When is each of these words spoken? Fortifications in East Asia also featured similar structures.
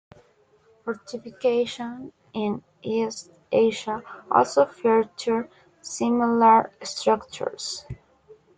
Fortifications 0.83 2.11
in 2.33 2.63
East 2.81 3.29
Asia 3.51 4.01
also 4.31 4.65
featured 4.65 5.47
similar 5.79 6.71
structures. 6.81 7.85